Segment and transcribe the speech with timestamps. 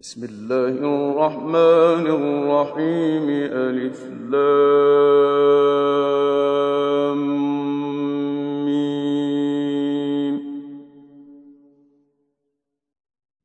[0.00, 4.76] بسم الله الرحمن الرحيم ألف لام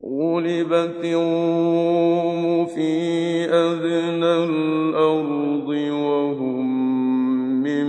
[0.04, 2.92] غلبت الروم في
[3.48, 5.70] أدنى الأرض
[6.04, 6.66] وهم
[7.64, 7.88] من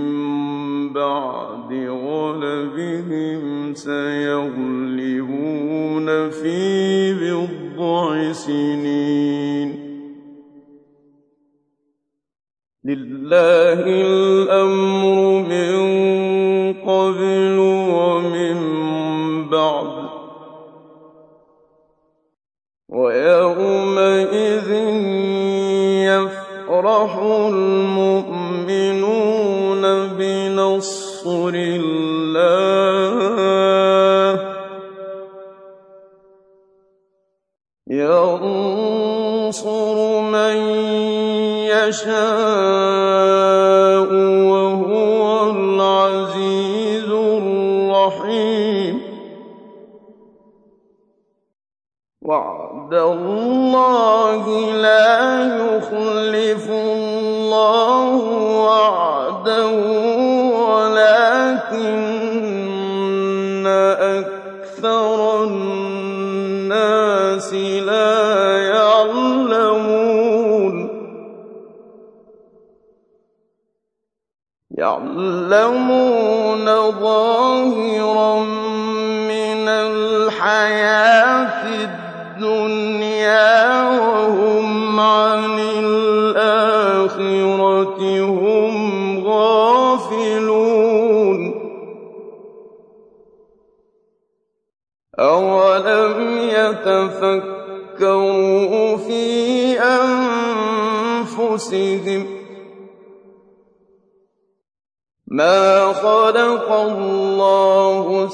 [0.93, 4.62] بعد غلبهم سيغلبون.
[8.43, 9.69] سنين
[12.83, 13.72] لله
[41.87, 42.13] يشاء
[44.51, 45.21] وهو
[45.51, 48.95] العزيز الرحيم.
[52.21, 58.15] وعد الله لا يخلف الله
[58.65, 59.71] وعده
[60.55, 62.03] ولكن
[64.83, 66.73] أكثر الناس
[67.53, 68.22] لا
[74.77, 78.39] يعلمون ظاهرا
[79.29, 81.65] من الحياة
[82.37, 85.99] الدنيا وهم عن الآخرة
[88.19, 90.63] هم غافلون.
[95.19, 97.77] أولم يتفكروا
[98.97, 99.79] في
[101.39, 102.32] أنفسهم
[105.27, 108.25] ما خلق الله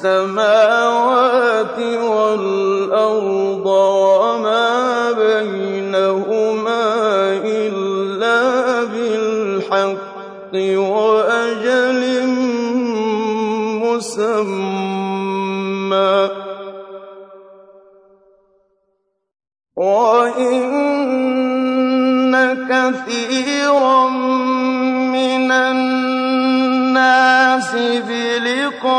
[0.00, 6.84] السماوات والأرض وما بينهما
[7.44, 12.26] إلا بالحق وأجل
[13.84, 15.10] مسمى
[19.76, 20.70] وإن
[22.70, 24.19] كثيرا
[27.76, 28.90] بلقاء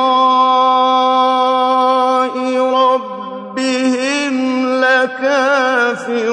[2.73, 4.35] ربهم
[4.81, 6.31] لكافرون.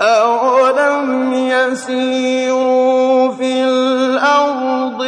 [0.00, 5.04] أولم يسيروا في الأرض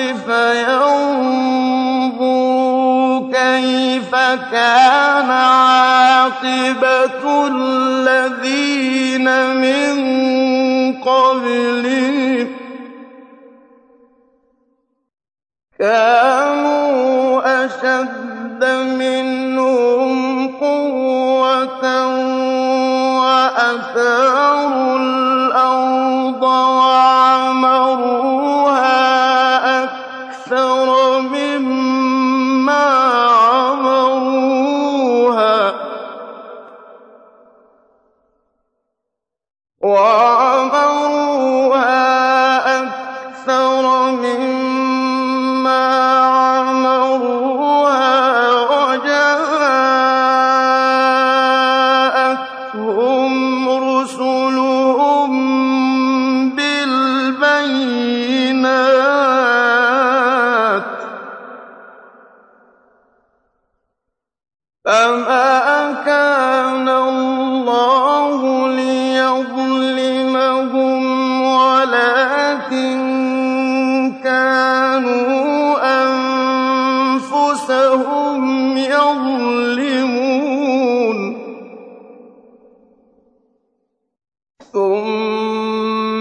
[3.33, 4.11] كيف
[4.51, 6.77] كان عاقبة
[7.47, 9.27] الذين
[9.57, 9.97] من
[11.03, 12.25] قبلهم
[15.86, 18.62] كانوا أشد
[18.98, 21.84] منهم قوة
[23.19, 24.56] وأثاروا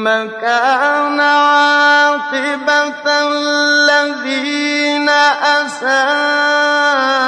[0.06, 5.10] ثم كان عاقبة الذين
[5.66, 7.25] أساءوا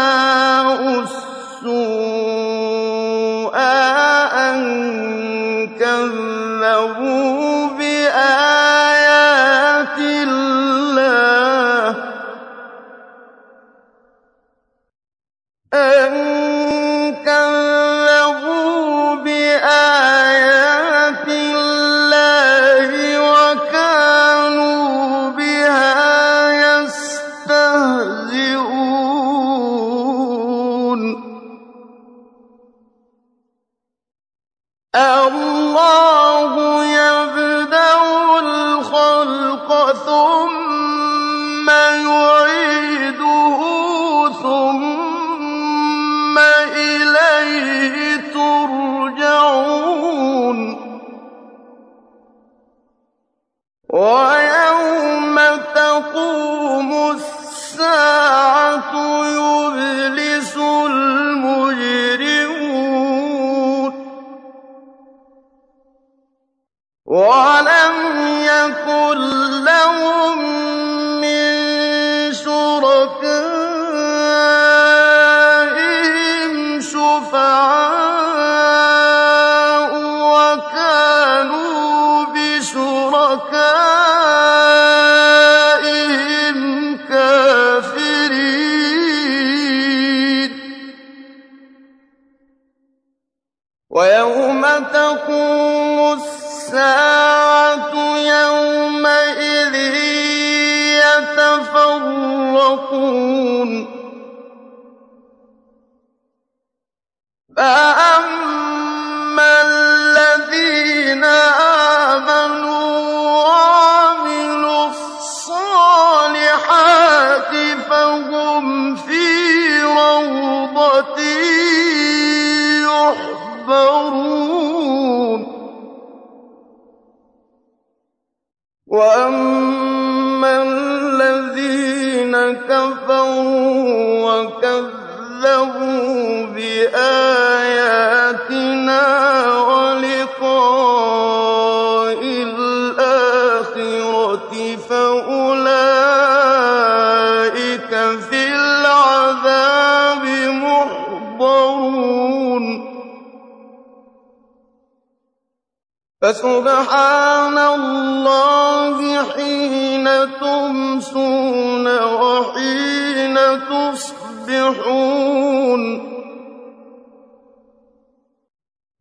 [156.27, 160.07] فَسُبْحَانَ اللَّهِ حِينَ
[160.39, 163.37] تُمْسُونَ وَحِينَ
[163.71, 165.01] تُصْبِحُونَ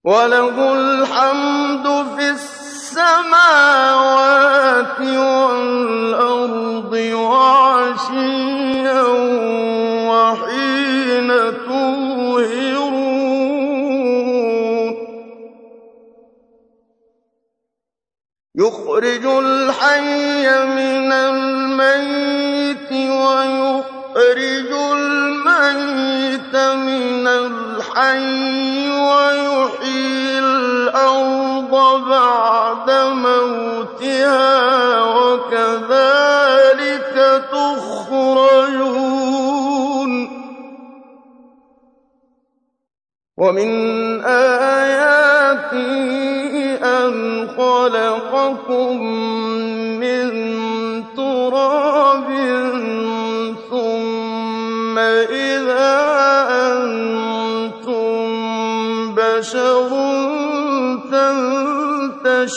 [0.05, 1.87] وَلَهُ الْحَمْدُ
[2.17, 2.56] فِي السَّمَاوَاتِ
[43.57, 46.05] وَمِنْ آيَاتِهِ
[46.77, 47.13] أَنْ
[47.57, 48.93] خَلَقَكُم
[49.97, 50.29] مِّن
[51.17, 52.29] تُرَابٍ
[53.71, 55.89] ثُمَّ إِذَا
[56.69, 58.17] أَنتُم
[59.17, 59.89] بَشَرٌ
[62.29, 62.57] تَنتَشِرُونَ.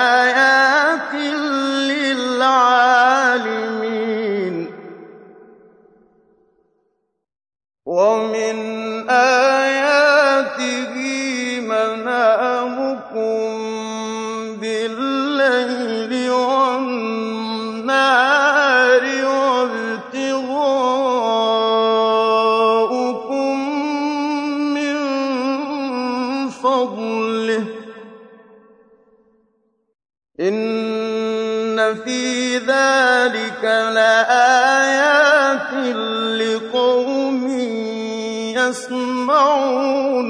[38.69, 40.27] يَسْمَعُونَ.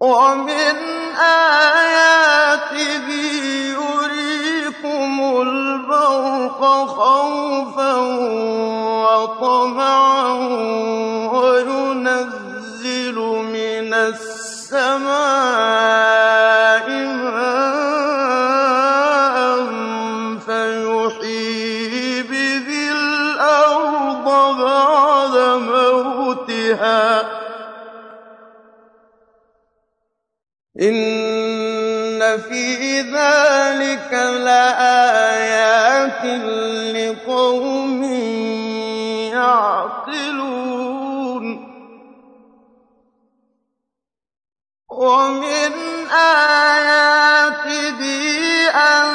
[0.00, 0.76] وَمِنْ
[1.18, 3.08] آيَاتِهِ
[3.78, 7.94] يُرِيكُمُ الْبَرْقَ خَوْفًا
[9.06, 10.32] وَطَمَعًا
[11.32, 13.16] وَيُنَزِّلُ
[13.54, 15.24] مِنَ السَّمَاءِ
[33.24, 34.12] ذَٰلِكَ
[34.48, 36.24] لَآيَاتٍ
[36.96, 38.02] لِّقَوْمٍ
[39.32, 40.64] يَعْقِلُونَ.
[44.90, 45.72] وَمِنْ
[46.10, 48.00] آيَاتِهِ
[48.70, 49.06] أَن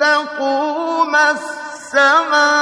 [0.00, 2.58] تَقُومَ السَّمَاءُ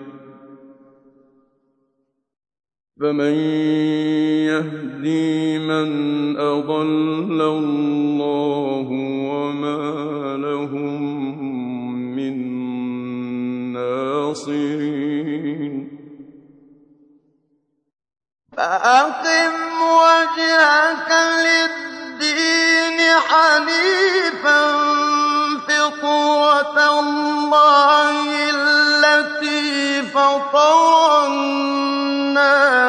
[3.01, 3.35] فَمَن
[4.45, 5.89] يَهْدِي مَنْ
[6.37, 8.85] أَضَلَّ اللَّهُ ۖ
[9.31, 11.01] وَمَا لَهُم
[12.15, 12.35] مِّن
[13.73, 15.73] نَّاصِرِينَ.
[18.57, 19.51] فَأَقِمْ
[20.05, 21.09] وَجْهَكَ
[21.47, 24.61] لِلدِّينِ حَنِيفًا
[25.67, 31.11] فِطْرَتَ اللَّهِ الَّتِي فَطَرَ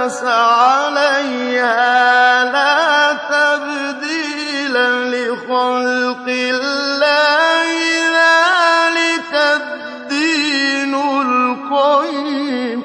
[0.03, 1.95] النَّاسَ عَلَيْهَا
[2.45, 4.75] ۚ لَا تَبْدِيلَ
[5.15, 7.71] لِخَلْقِ اللَّهِ
[12.83, 12.85] ۚ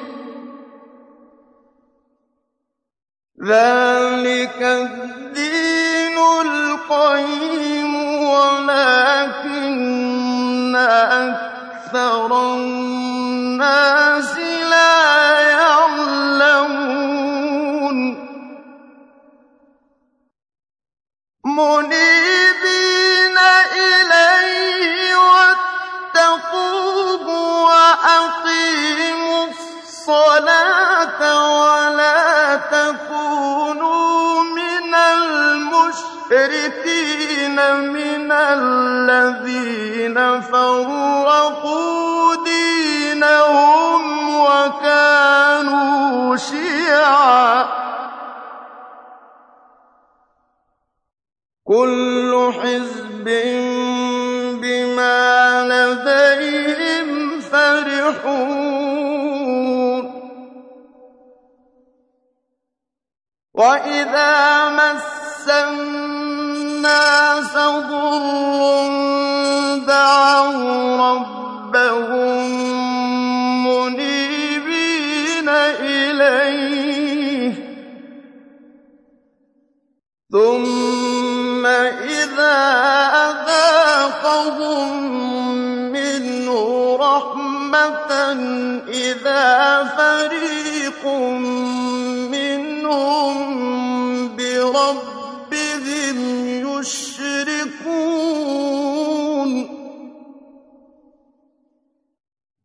[3.42, 7.92] ذَٰلِكَ الدِّينُ الْقَيِّمُ.
[8.28, 9.58] وَلَٰكِنَّ
[11.26, 14.34] أَكْثَرَ النَّاسِ
[21.58, 23.38] مُنِيبِينَ
[23.74, 25.14] إِلَيْهِ
[26.14, 27.24] وَاتَّقُوهُ
[27.64, 31.20] وَأَقِيمُوا الصَّلَاةَ
[31.60, 36.38] وَلَا تَكُونُوا مِنَ الْمُشْرِكِينَ
[37.80, 44.02] مِنَ الَّذِينَ فَرَّقُوا دِينَهُمْ
[44.40, 47.77] وَكَانُوا شِيَعًا ۖ
[51.68, 53.24] كل حزب
[54.60, 55.18] بما
[55.68, 58.88] لديهم فرحون.
[63.54, 67.50] وإذا مس الناس
[67.90, 68.97] ضر
[89.18, 91.02] إِذَا فَرِيقٌ
[92.30, 93.36] مِّنْهُم
[94.36, 96.18] بِرَبِّهِمْ
[96.68, 97.88] يُشْرِكُونَ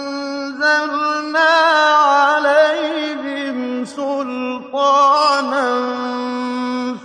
[1.92, 5.68] عَلَيْهِمْ سُلْطَانًا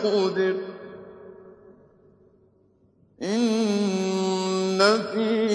[0.10, 0.56] قدر
[3.22, 4.80] إن
[5.13, 5.49] في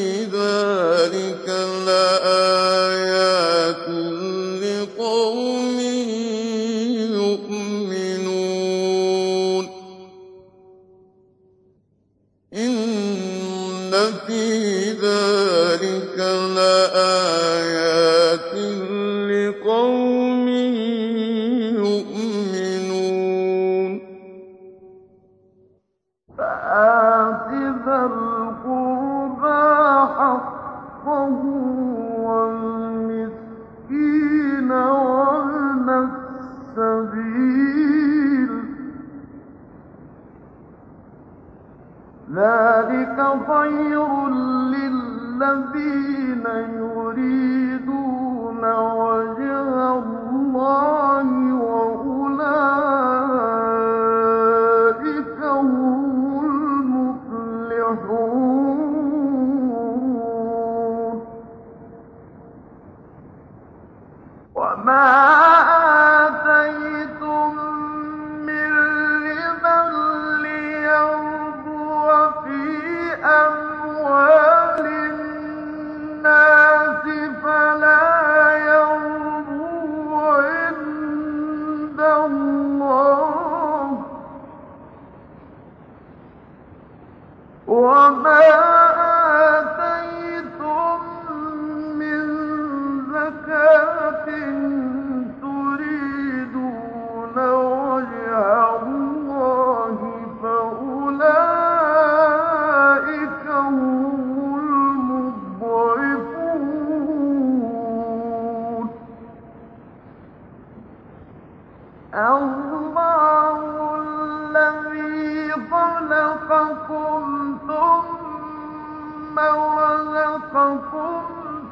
[120.05, 121.23] خلقكم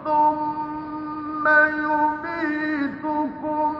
[0.05, 1.49] ثم
[1.85, 3.75] يميتكم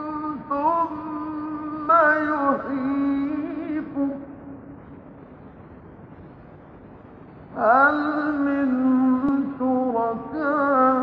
[0.49, 1.89] ثم
[2.31, 4.09] يحييكم.
[7.57, 7.97] هل
[8.45, 8.69] من
[9.59, 11.02] شركائكم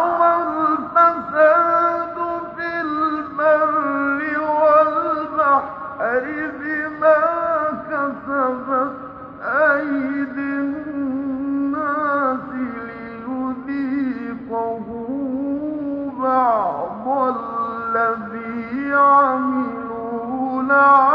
[20.70, 21.09] عملوا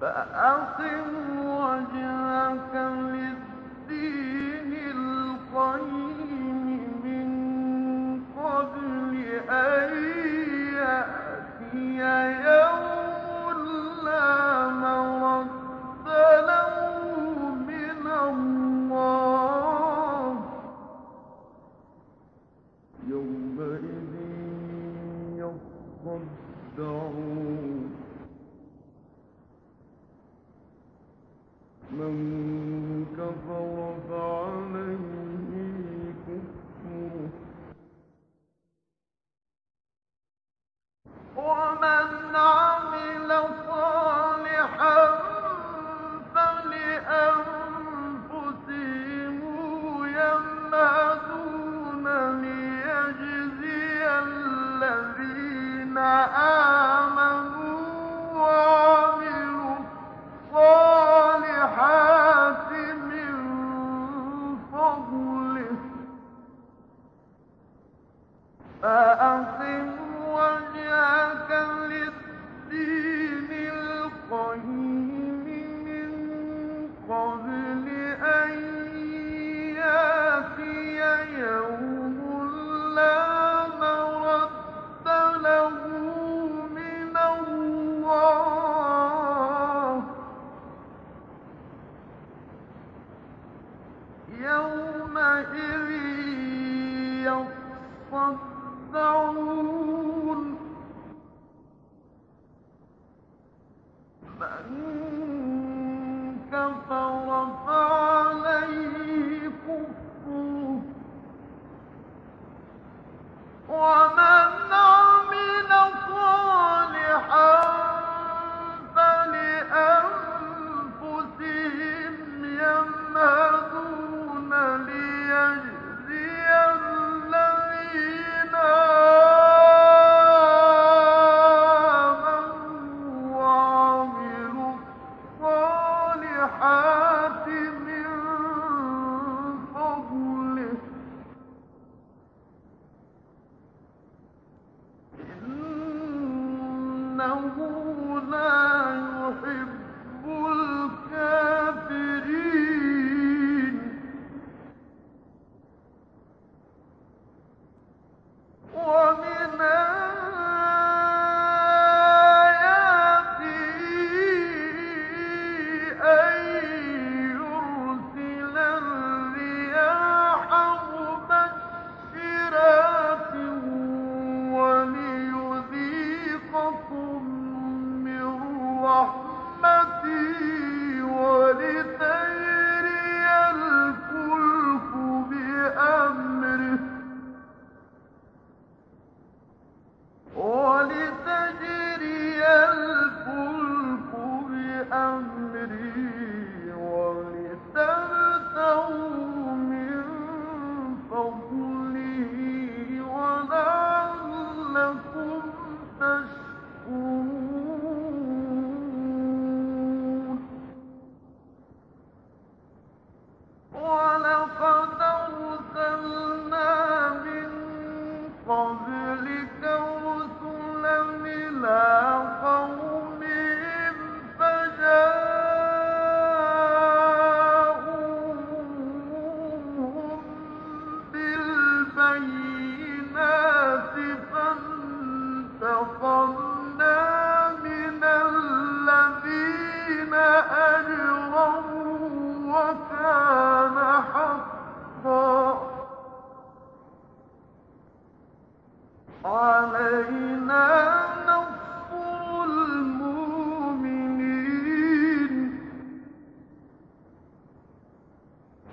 [0.00, 3.39] فأقم وجهك للدين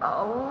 [0.04, 0.47] أو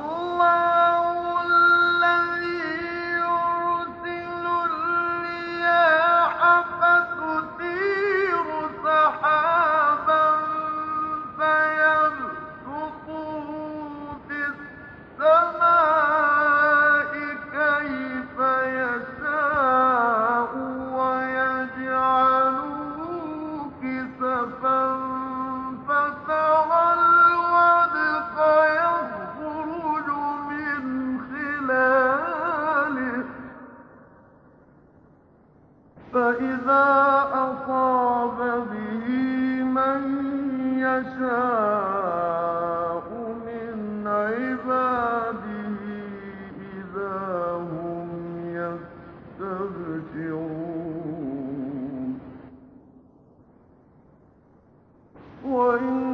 [55.56, 56.05] one.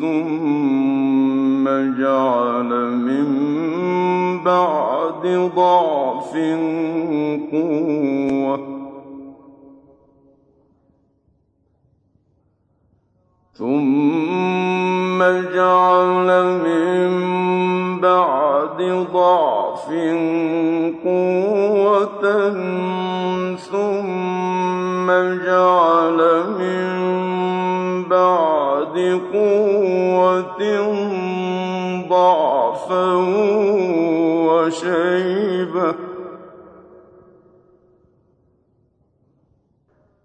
[0.00, 1.64] ثم
[1.98, 3.28] جعل من
[4.44, 5.24] بعد
[5.56, 5.87] ضعف
[29.32, 30.62] قوة
[32.08, 33.06] ضعفا
[34.48, 35.94] وشيبة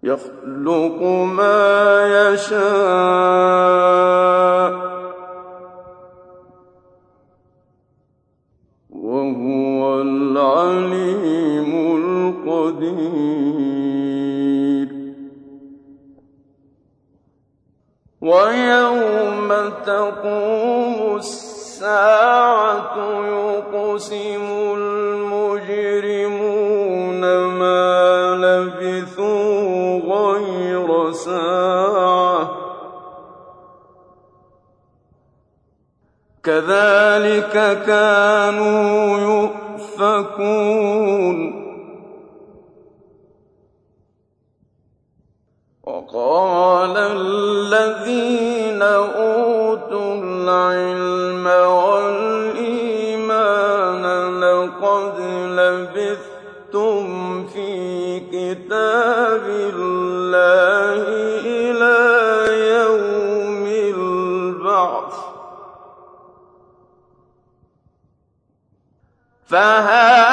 [0.02, 1.02] يخلق
[1.36, 3.74] ما يشاء
[8.90, 9.53] وهو
[19.86, 26.24] تقوم الساعة يقسم المجرمون
[27.46, 32.50] ما لبثوا غير ساعة.
[36.44, 39.18] كذلك كانوا
[39.98, 41.43] يؤفكون.
[69.54, 70.23] فهل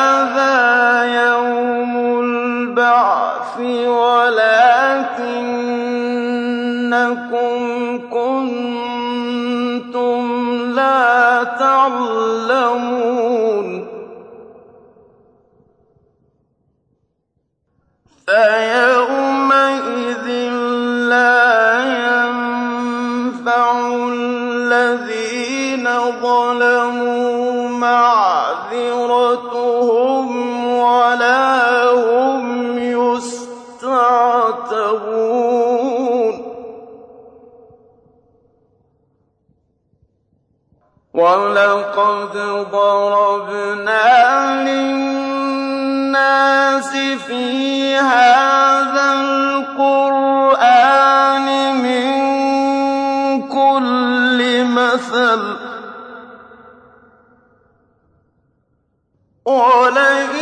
[41.21, 42.33] ولقد
[42.71, 44.05] ضربنا
[44.69, 45.61] للناس
[47.27, 49.13] في هذا
[49.77, 50.67] القرآن
[51.85, 52.07] من
[53.47, 55.41] كل مثل.
[59.45, 60.40] ولئن